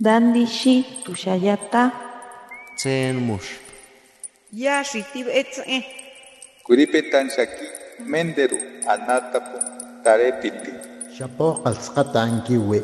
Dandishi 0.00 0.84
tushayata. 1.04 1.92
Tsen 2.76 3.16
mush. 3.22 3.62
Yashi 4.52 5.04
tibetze. 5.12 5.86
Kuripetan 6.66 7.30
shaki 7.30 7.66
menderu 8.02 8.58
anatapu 8.90 9.58
tarepiti. 10.02 10.72
Shapo 11.14 11.62
qalsqatan 11.62 12.42
kiwi. 12.42 12.82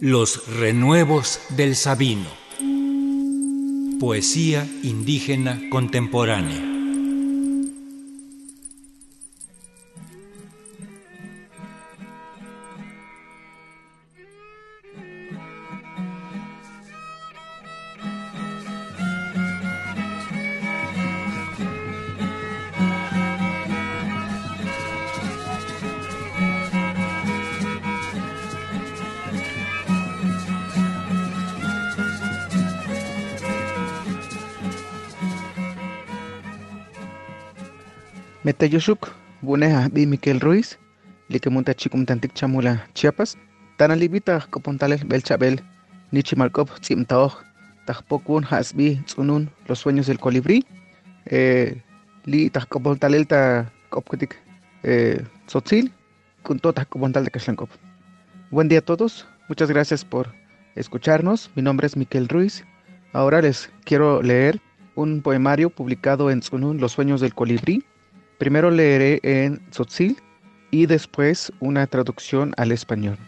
Los 0.00 0.46
renuevos 0.60 1.40
del 1.56 1.74
Sabino. 1.74 2.30
Poesía 3.98 4.64
indígena 4.84 5.58
contemporánea. 5.70 6.75
Metayushuk, 38.46 39.08
buneja 39.42 39.88
bi 39.90 40.06
Miquel 40.06 40.38
Ruiz, 40.38 40.78
liquemunta 41.28 41.74
chikumtantik 41.74 42.32
chamula 42.32 42.86
Chiapas, 42.94 43.36
tanalibita 43.76 44.46
kopontalel 44.50 45.02
belchabel, 45.04 45.58
nichimalkop 46.12 46.70
tzimtaoj, 46.78 47.32
tajpokun 47.86 48.44
hasbi 48.44 49.02
tzunun 49.04 49.50
los 49.66 49.80
sueños 49.80 50.06
del 50.06 50.20
colibrí, 50.20 50.64
eh, 51.26 51.82
li 52.24 52.48
tajkopontalel 52.48 53.26
ta 53.26 53.66
kopkutik 53.90 54.38
eh, 54.84 55.18
tzotzil, 55.48 55.90
kunto 56.44 56.72
tajkopontal 56.72 57.24
de 57.24 57.32
kashlankop. 57.32 57.70
Buen 58.52 58.68
día 58.68 58.78
a 58.78 58.82
todos, 58.82 59.26
muchas 59.48 59.72
gracias 59.72 60.04
por 60.04 60.30
escucharnos, 60.76 61.50
mi 61.56 61.62
nombre 61.62 61.88
es 61.88 61.96
Miquel 61.96 62.28
Ruiz, 62.28 62.64
ahora 63.12 63.42
les 63.42 63.72
quiero 63.82 64.22
leer 64.22 64.60
un 64.94 65.20
poemario 65.20 65.68
publicado 65.68 66.30
en 66.30 66.38
Tzunun, 66.38 66.78
Los 66.78 66.92
sueños 66.92 67.20
del 67.20 67.34
colibrí, 67.34 67.84
Primero 68.38 68.70
leeré 68.70 69.20
en 69.22 69.60
tzotzil 69.70 70.16
y 70.70 70.86
después 70.86 71.52
una 71.60 71.86
traducción 71.86 72.52
al 72.56 72.72
español. 72.72 73.18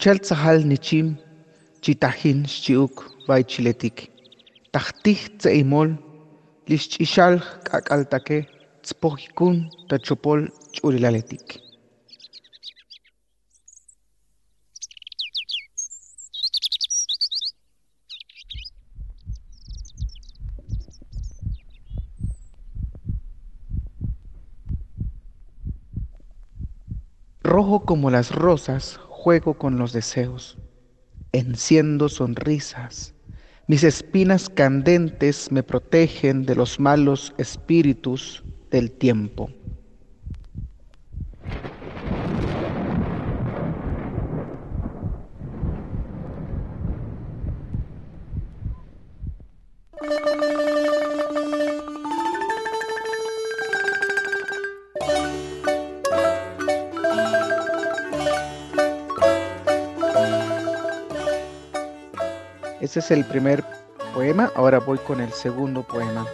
Uchal 0.00 0.18
tzahal 0.18 0.64
nichim, 0.64 1.08
chitahin 1.82 2.46
xchiuk 2.48 3.04
vai 3.28 3.42
chiletik. 3.44 4.08
Tahtih 4.72 5.20
tzeimol, 5.36 5.90
lixchishal 6.68 7.34
kakaltake, 7.68 8.38
tzpojikun 8.80 9.68
tachopol 9.90 10.48
churilaletik. 10.72 11.60
Rojo 27.44 27.80
como 27.84 28.08
las 28.08 28.30
rosas, 28.30 28.98
juego 29.20 29.52
con 29.52 29.76
los 29.78 29.92
deseos, 29.92 30.56
enciendo 31.32 32.08
sonrisas. 32.08 33.14
Mis 33.66 33.84
espinas 33.84 34.48
candentes 34.48 35.52
me 35.52 35.62
protegen 35.62 36.46
de 36.46 36.54
los 36.54 36.80
malos 36.80 37.34
espíritus 37.36 38.42
del 38.70 38.90
tiempo. 38.90 39.50
Ese 62.90 62.98
es 62.98 63.10
el 63.12 63.24
primer 63.24 63.64
poema, 64.12 64.50
ahora 64.56 64.80
voy 64.80 64.98
con 64.98 65.20
el 65.20 65.32
segundo 65.32 65.84
poema. 65.84 66.26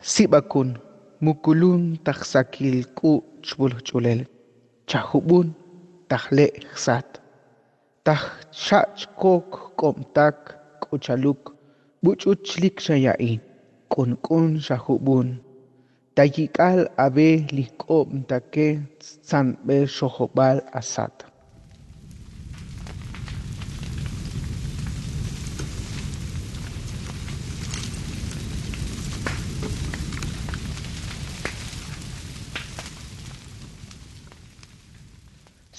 Sibakun, 0.00 0.85
mukulun 1.20 1.96
tak 2.04 2.24
sakil 2.24 2.84
ku 2.92 3.24
cbuluh 3.40 3.80
culel. 3.80 4.24
Cahubun 4.86 5.56
tak 6.06 6.30
leksat. 6.30 7.20
Tak 8.06 8.46
cac 8.54 8.94
kok 9.18 9.74
kom 9.74 9.96
tak 10.14 10.56
kucaluk. 10.78 11.58
Bucu 12.04 12.38
clik 12.46 12.78
sayain. 12.78 13.42
Kun 13.90 14.14
kun 14.22 14.62
cahubun. 14.62 15.42
Tayikal 16.16 16.88
abe 16.96 17.44
likom 17.52 18.24
take 18.24 18.80
sanbe 19.26 19.84
sohobal 19.84 20.64
asat. 20.72 21.12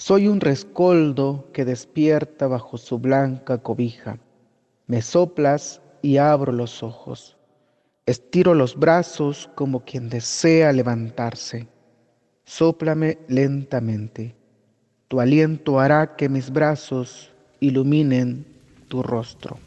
Soy 0.08 0.26
un 0.26 0.40
rescoldo 0.40 1.50
que 1.52 1.66
despierta 1.66 2.46
bajo 2.46 2.78
su 2.78 2.98
blanca 2.98 3.58
cobija. 3.58 4.18
Me 4.86 5.02
soplas 5.02 5.82
y 6.00 6.16
abro 6.16 6.50
los 6.50 6.82
ojos. 6.82 7.36
Estiro 8.06 8.54
los 8.54 8.74
brazos 8.74 9.50
como 9.54 9.80
quien 9.84 10.08
desea 10.08 10.72
levantarse. 10.72 11.68
Sóplame 12.46 13.18
lentamente. 13.28 14.34
Tu 15.08 15.20
aliento 15.20 15.78
hará 15.78 16.16
que 16.16 16.30
mis 16.30 16.50
brazos 16.50 17.30
iluminen 17.60 18.46
tu 18.88 19.02
rostro. 19.02 19.58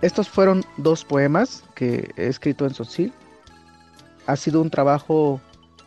Estos 0.00 0.28
fueron 0.28 0.64
dos 0.76 1.04
poemas 1.04 1.64
que 1.74 2.12
he 2.16 2.28
escrito 2.28 2.64
en 2.64 2.74
Sotzil. 2.74 3.12
Ha 4.26 4.36
sido 4.36 4.62
un 4.62 4.70
trabajo 4.70 5.40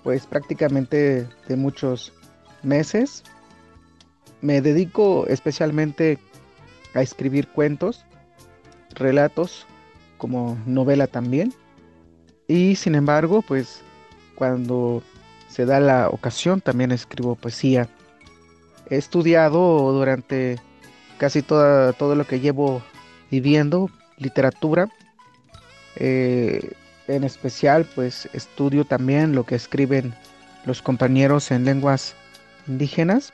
pues 0.03 0.25
prácticamente 0.25 1.27
de 1.47 1.55
muchos 1.55 2.11
meses. 2.61 3.23
Me 4.41 4.61
dedico 4.61 5.27
especialmente 5.27 6.19
a 6.93 7.01
escribir 7.01 7.47
cuentos, 7.47 8.03
relatos, 8.95 9.65
como 10.17 10.57
novela 10.65 11.07
también. 11.07 11.53
Y 12.47 12.75
sin 12.75 12.95
embargo, 12.95 13.41
pues 13.41 13.81
cuando 14.35 15.01
se 15.47 15.65
da 15.65 15.79
la 15.79 16.09
ocasión 16.09 16.59
también 16.59 16.91
escribo 16.91 17.35
poesía. 17.35 17.87
He 18.89 18.97
estudiado 18.97 19.93
durante 19.93 20.59
casi 21.17 21.41
toda, 21.41 21.93
todo 21.93 22.15
lo 22.15 22.27
que 22.27 22.41
llevo 22.41 22.81
viviendo 23.29 23.89
literatura. 24.21 24.87
Eh, 25.97 26.71
en 27.07 27.23
especial, 27.25 27.85
pues 27.95 28.29
estudio 28.31 28.85
también 28.85 29.35
lo 29.35 29.45
que 29.45 29.55
escriben 29.55 30.13
los 30.65 30.81
compañeros 30.81 31.51
en 31.51 31.65
lenguas 31.65 32.15
indígenas. 32.67 33.33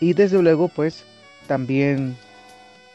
Y 0.00 0.14
desde 0.14 0.40
luego, 0.42 0.68
pues 0.68 1.04
también 1.46 2.16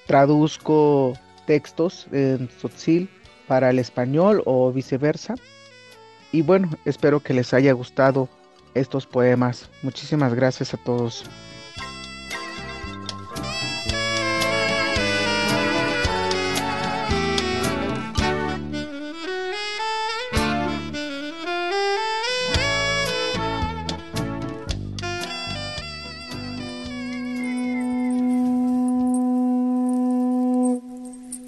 traduzco 0.07 1.13
textos 1.45 2.07
en 2.11 2.47
tzotzil 2.47 3.09
para 3.47 3.69
el 3.69 3.79
español 3.79 4.41
o 4.45 4.71
viceversa. 4.71 5.35
Y 6.31 6.41
bueno, 6.41 6.69
espero 6.85 7.19
que 7.19 7.33
les 7.33 7.53
haya 7.53 7.73
gustado 7.73 8.29
estos 8.73 9.05
poemas. 9.05 9.69
Muchísimas 9.81 10.33
gracias 10.33 10.73
a 10.73 10.77
todos. 10.77 11.25